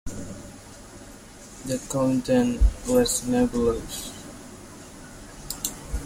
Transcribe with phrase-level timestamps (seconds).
[1.67, 4.11] The content was nebulous.